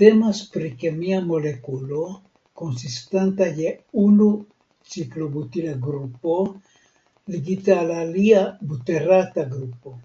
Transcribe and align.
Temas 0.00 0.40
pri 0.50 0.68
kemia 0.82 1.16
molekulo 1.30 2.02
konsistanta 2.60 3.48
je 3.62 3.72
unu 4.02 4.28
ciklobutila 4.92 5.72
grupo 5.88 6.36
ligita 7.36 7.80
al 7.86 7.92
alia 7.96 8.44
buterata 8.74 9.46
grupo. 9.56 9.96